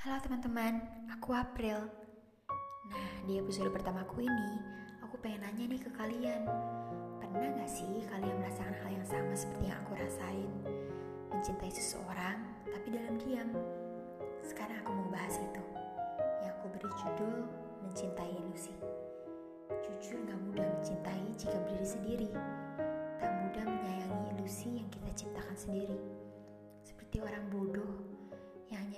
[0.00, 0.80] Halo teman-teman,
[1.12, 1.76] aku April.
[2.88, 4.56] Nah, di episode pertamaku ini,
[5.04, 6.48] aku pengen nanya nih ke kalian.
[7.20, 10.48] Pernah gak sih kalian merasakan hal yang sama seperti yang aku rasain?
[11.28, 13.52] Mencintai seseorang, tapi dalam diam.
[14.40, 15.64] Sekarang aku mau bahas itu.
[16.48, 17.36] Yang aku beri judul,
[17.84, 18.76] Mencintai Ilusi.
[19.84, 22.30] Jujur gak mudah mencintai jika berdiri sendiri.
[23.20, 26.00] Tak mudah menyayangi ilusi yang kita ciptakan sendiri.
[26.88, 28.09] Seperti orang bodoh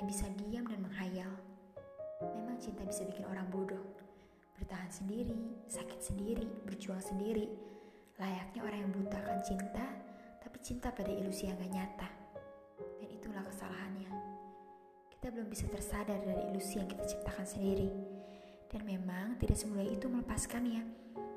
[0.03, 1.31] hanya bisa diam dan menghayal.
[2.35, 3.79] Memang cinta bisa bikin orang bodoh,
[4.59, 7.47] bertahan sendiri, sakit sendiri, berjuang sendiri.
[8.19, 9.87] Layaknya orang yang buta akan cinta,
[10.43, 12.09] tapi cinta pada ilusi yang gak nyata.
[12.99, 14.11] Dan itulah kesalahannya.
[15.07, 17.87] Kita belum bisa tersadar dari ilusi yang kita ciptakan sendiri.
[18.75, 20.83] Dan memang tidak semudah itu melepaskannya.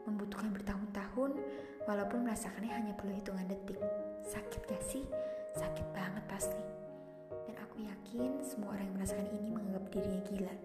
[0.09, 1.37] Membutuhkan bertahun-tahun,
[1.85, 3.77] walaupun merasakannya hanya perlu hitungan detik.
[4.25, 5.05] Sakit gak sih?
[5.53, 6.84] Sakit banget pasti.
[8.15, 10.55] Yakin semua orang yang merasakan ini menganggap dirinya gila.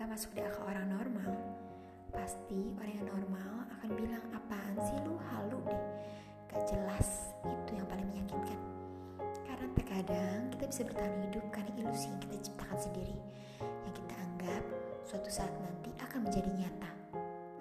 [0.00, 1.28] Gak masuk di orang normal.
[2.08, 5.82] Pasti orang yang normal akan bilang apaan sih lu halu deh.
[6.48, 8.56] Gak jelas, itu yang paling menyakitkan.
[9.44, 13.16] Karena terkadang kita bisa bertahan hidup karena ilusi yang kita ciptakan sendiri.
[13.60, 14.62] Yang kita anggap
[15.04, 16.90] suatu saat nanti akan menjadi nyata.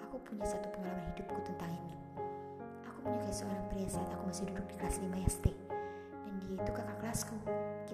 [0.08, 1.96] Aku punya satu pengalaman hidupku tentang ini.
[2.88, 5.69] Aku menyukai seorang pria saat aku masih duduk di kelas 5 SD.
[6.50, 7.38] Dia itu kakak kelasku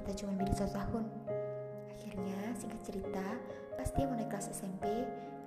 [0.05, 1.03] kita cuma beda satu tahun.
[1.95, 3.25] Akhirnya, singkat cerita,
[3.73, 4.85] pas dia mau naik kelas SMP,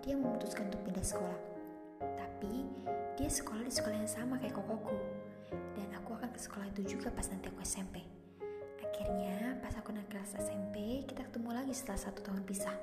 [0.03, 1.41] dia memutuskan untuk pindah sekolah.
[2.01, 2.67] Tapi,
[3.15, 4.97] dia sekolah di sekolah yang sama kayak kokoku.
[5.77, 8.03] Dan aku akan ke sekolah itu juga pas nanti aku SMP.
[8.83, 12.75] Akhirnya, pas aku naik kelas SMP, kita ketemu lagi setelah satu tahun pisah.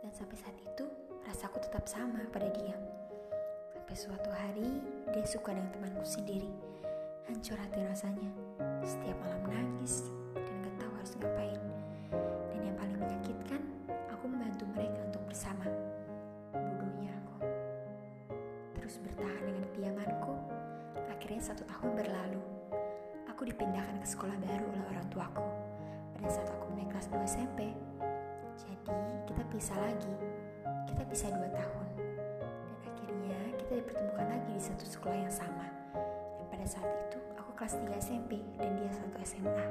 [0.00, 0.88] Dan sampai saat itu,
[1.28, 2.72] rasaku tetap sama pada dia.
[3.76, 4.80] Sampai suatu hari,
[5.12, 6.48] dia suka dengan temanku sendiri.
[7.28, 8.47] Hancur hati rasanya.
[8.84, 10.08] Setiap malam nangis,
[11.08, 11.60] harus ngapain.
[12.52, 13.62] Dan yang paling menyakitkan,
[14.12, 15.64] aku membantu mereka untuk bersama.
[16.52, 17.48] Bodohnya aku.
[18.76, 20.36] Terus bertahan dengan diamanku,
[21.08, 22.44] akhirnya satu tahun berlalu.
[23.32, 25.48] Aku dipindahkan ke sekolah baru oleh orang tuaku
[26.12, 27.72] pada saat aku naik kelas 2 SMP.
[28.60, 28.92] Jadi
[29.24, 30.14] kita pisah lagi.
[30.92, 31.86] Kita pisah dua tahun.
[32.44, 35.72] Dan akhirnya kita dipertemukan lagi di satu sekolah yang sama.
[36.36, 36.90] Dan pada saat
[37.58, 39.66] kelas 3 SMP dan dia satu SMA.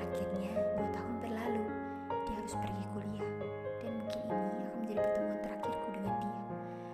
[0.00, 0.48] Akhirnya,
[0.80, 1.68] dua tahun berlalu,
[2.08, 3.28] dia harus pergi kuliah.
[3.84, 6.36] Dan mungkin ini akan menjadi pertemuan terakhirku dengan dia.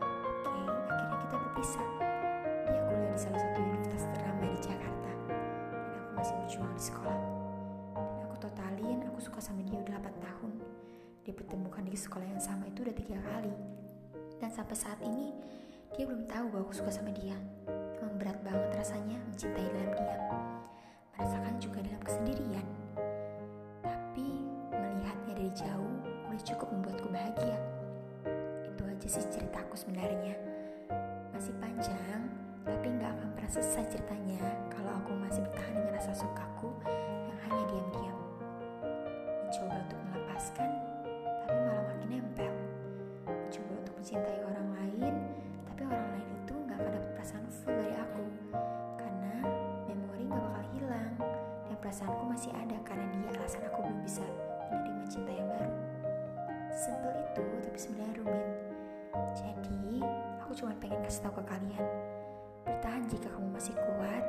[0.03, 0.59] Oke,
[0.91, 1.87] akhirnya kita berpisah.
[2.67, 5.11] Dia kuliah di salah satu universitas ternama di Jakarta.
[5.71, 7.21] Dan aku masih berjuang di sekolah.
[7.95, 10.53] Dan aku totalin, aku suka sama dia udah 8 tahun.
[11.31, 13.55] Dipertemukan di sekolah yang sama itu udah tiga kali.
[14.43, 15.31] Dan sampai saat ini,
[15.95, 17.39] dia belum tahu bahwa aku suka sama dia.
[18.03, 19.88] Emang berat banget rasanya mencintai dalam
[29.09, 30.37] Sih ceritaku sebenarnya.
[31.33, 32.29] Masih panjang,
[32.61, 34.37] tapi nggak akan pernah selesai ceritanya
[34.69, 36.69] kalau aku masih bertahan dengan rasa sukaku
[37.25, 38.19] yang hanya diam-diam.
[39.49, 40.71] Mencoba untuk melepaskan,
[41.41, 42.53] tapi malah makin nempel.
[43.25, 45.15] Mencoba untuk mencintai orang lain,
[45.73, 48.25] tapi orang lain itu nggak akan dapat perasaan full dari aku.
[49.01, 49.35] Karena
[49.89, 51.13] memori nggak bakal hilang,
[51.65, 54.25] dan perasaanku masih ada karena dia alasan aku belum bisa
[54.69, 55.73] menerima cinta yang baru.
[56.77, 58.68] Simple itu, tapi sebenarnya rumit.
[59.35, 60.03] Jadi,
[60.43, 61.87] aku cuma pengen kasih tahu ke kalian.
[62.67, 64.25] Bertahan jika kamu masih kuat,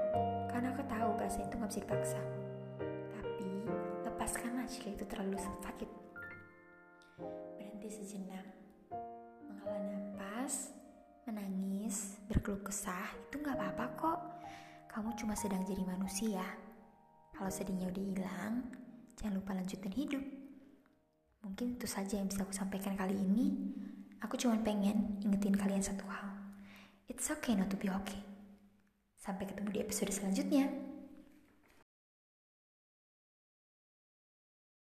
[0.49, 2.21] karena aku tahu bahasa itu gak bisa dipaksa.
[3.13, 3.49] Tapi,
[4.07, 5.89] lepaskanlah jika itu terlalu sakit.
[7.57, 8.45] Berhenti sejenak,
[9.45, 10.73] menghela nafas,
[11.29, 14.19] menangis, berkeluh kesah, itu gak apa-apa kok.
[14.89, 16.41] Kamu cuma sedang jadi manusia.
[17.35, 18.55] Kalau sedihnya udah hilang,
[19.19, 20.23] Jangan lupa lanjutin hidup.
[21.43, 23.51] Mungkin itu saja yang bisa aku sampaikan kali ini.
[24.19, 26.27] Aku cuma pengen ingetin kalian satu hal.
[27.07, 28.19] It's okay not to be okay.
[29.15, 30.88] Sampai ketemu di episode selanjutnya.